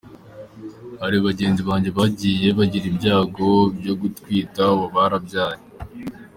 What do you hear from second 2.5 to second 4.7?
bagira ibyago byo gutwita